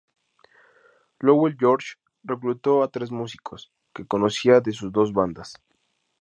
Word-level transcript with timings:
Lowell 1.21 1.53
George 1.59 1.97
reclutó 2.23 2.81
a 2.81 2.89
tres 2.89 3.11
músicos 3.11 3.71
que 3.93 4.07
conocía 4.07 4.59
de 4.59 4.71
sus 4.73 4.91
dos 4.91 5.13
bandas. 5.13 5.61